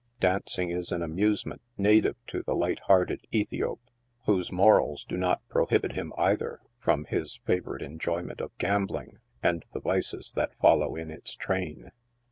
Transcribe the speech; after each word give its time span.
Dancing 0.19 0.71
is 0.71 0.91
an 0.91 1.03
amusement 1.03 1.61
native 1.77 2.15
to 2.25 2.41
the 2.41 2.55
light 2.55 2.79
hearted 2.87 3.27
Ethiop, 3.31 3.77
whose 4.25 4.51
morals 4.51 5.05
do 5.07 5.15
not 5.15 5.47
prohibit 5.47 5.91
him, 5.91 6.11
either, 6.17 6.59
from 6.79 7.05
his 7.05 7.39
favorite 7.45 7.83
enjoyment 7.83 8.41
of 8.41 8.57
gambling 8.57 9.19
and 9.43 9.63
the 9.73 9.79
vices 9.79 10.33
that 10.35 10.57
follow 10.59 10.95
in 10.95 11.11
its 11.11 11.35
train. 11.35 11.91